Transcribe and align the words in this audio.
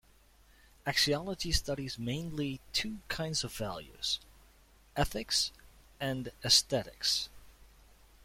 Axiology 0.87 1.53
studies 1.53 1.99
mainly 1.99 2.59
two 2.73 2.97
kinds 3.07 3.43
of 3.43 3.53
values: 3.53 4.19
ethics 4.97 5.51
and 5.99 6.31
aesthetics. 6.43 7.29